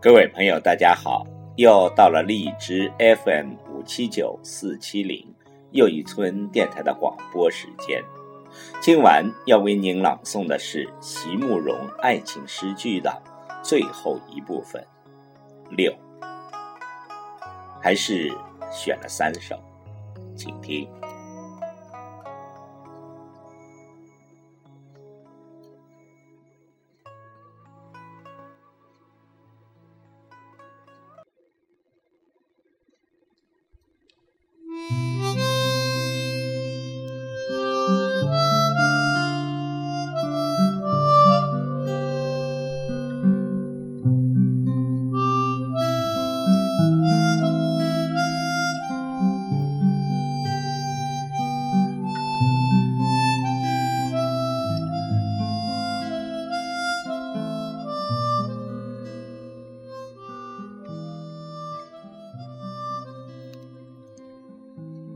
[0.00, 1.26] 各位朋友，大家好！
[1.56, 5.26] 又到了荔枝 FM 五七九四七零
[5.72, 8.00] 又一村电台的广播时间。
[8.80, 13.12] 今晚要为您朗诵的是席慕容爱情诗句的
[13.60, 14.80] 最后一部分
[15.70, 15.92] 六，
[17.82, 18.32] 还是
[18.70, 19.58] 选了三首，
[20.36, 20.88] 请听。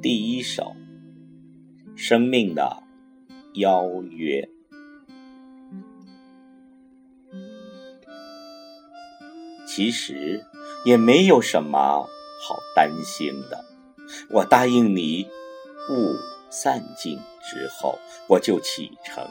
[0.02, 0.74] 第一首，
[1.94, 2.82] 生命的
[3.54, 4.48] 邀约。
[9.64, 10.44] 其实
[10.84, 13.64] 也没有什么好担心的。
[14.28, 15.24] 我答应你，
[15.88, 16.16] 雾
[16.50, 17.96] 散尽之后，
[18.28, 19.24] 我就启程，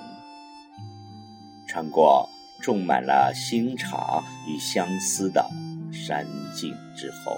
[1.68, 2.30] 穿过
[2.62, 5.46] 种满了新茶与相思的
[5.92, 7.38] 山径之后。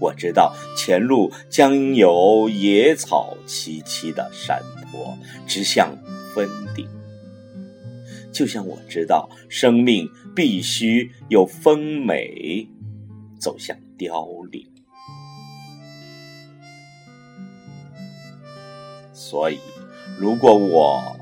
[0.00, 4.60] 我知道前路将有野草萋萋的山
[4.90, 5.16] 坡，
[5.46, 5.94] 直向
[6.34, 6.88] 峰顶。
[8.32, 12.66] 就像我知道生命必须有丰美，
[13.38, 14.66] 走向凋零。
[19.12, 19.58] 所以，
[20.18, 21.16] 如果我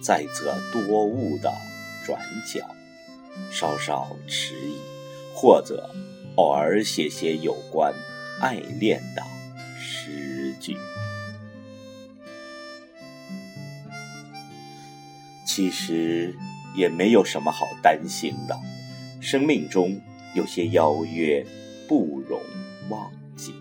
[0.00, 1.52] 在这多雾的
[2.06, 2.66] 转角，
[3.50, 4.76] 稍稍迟疑，
[5.34, 5.90] 或者
[6.36, 7.92] 偶尔写些有关。
[8.40, 9.22] 爱恋的
[9.78, 10.76] 诗句，
[15.46, 16.34] 其实
[16.74, 18.58] 也没有什么好担心的。
[19.20, 20.00] 生命中
[20.34, 21.46] 有些邀约
[21.88, 22.40] 不容
[22.90, 23.54] 忘记，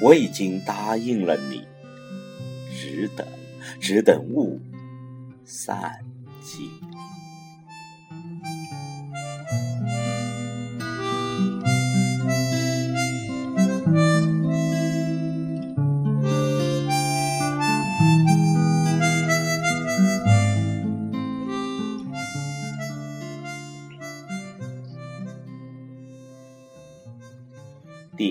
[0.00, 1.64] 我已经答应了你，
[2.74, 3.26] 只等，
[3.80, 4.60] 只等雾
[5.44, 6.04] 散
[6.42, 6.68] 尽。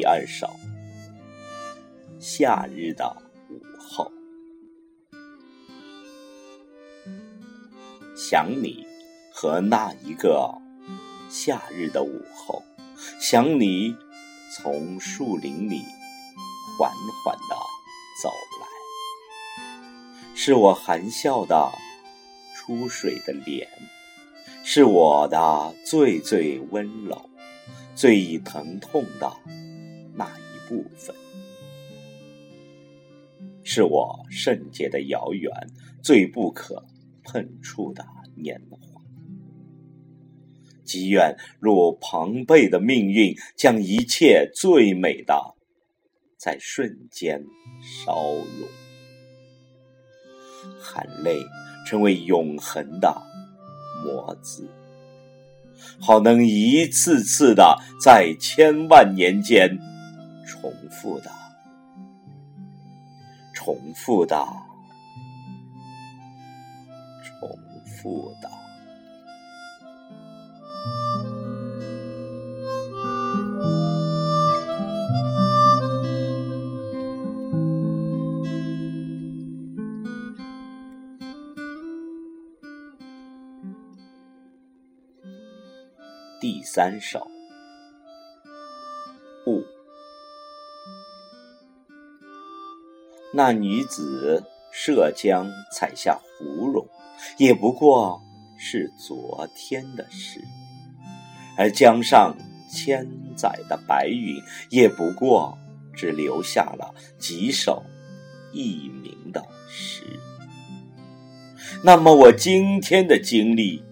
[0.01, 0.49] 第二首，
[2.19, 3.15] 夏日的
[3.51, 4.11] 午后，
[8.15, 8.83] 想你
[9.31, 10.51] 和那一个
[11.29, 12.63] 夏日的午后，
[13.19, 13.95] 想你
[14.51, 15.83] 从树林里
[16.79, 16.91] 缓
[17.23, 17.55] 缓的
[18.23, 18.67] 走来，
[20.33, 21.71] 是我含笑的
[22.55, 23.69] 出水的脸，
[24.63, 27.29] 是我的最最温柔、
[27.93, 29.31] 最疼痛的。
[30.13, 31.15] 那一部分，
[33.63, 35.51] 是我圣洁的遥远、
[36.01, 36.85] 最不可
[37.23, 38.05] 碰触的
[38.35, 38.77] 年华。
[40.83, 45.55] 积愿若庞贝的命运，将一切最美的
[46.37, 47.41] 在瞬间
[47.81, 48.67] 烧融，
[50.81, 51.39] 含泪
[51.87, 53.15] 成为永恒的
[54.03, 54.67] 魔字，
[56.01, 59.79] 好能一次次的在千万年间。
[60.91, 61.31] 复的，
[63.53, 64.45] 重复的，
[67.23, 67.49] 重
[67.85, 68.49] 复的。
[86.39, 87.27] 第三首，
[89.45, 89.63] 雾。
[93.33, 96.85] 那女子涉江采下芙蓉，
[97.37, 98.21] 也不过
[98.57, 100.41] 是昨天的事；
[101.57, 102.35] 而江上
[102.69, 104.35] 千载的白云，
[104.69, 105.57] 也不过
[105.93, 107.83] 只留下了几首
[108.53, 110.03] 佚名的诗。
[111.83, 113.83] 那么，我今天的经历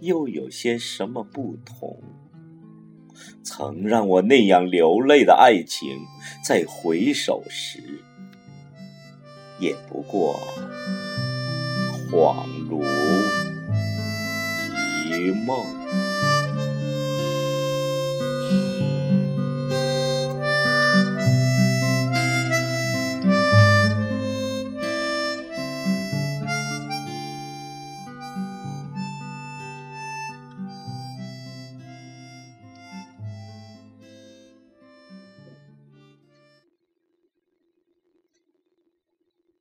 [0.00, 2.02] 又有些什么不同？
[3.42, 5.98] 曾让我那样流泪的爱情，
[6.44, 8.02] 在回首时。
[9.58, 10.38] 也不过
[12.10, 12.82] 恍如
[15.10, 15.87] 一梦。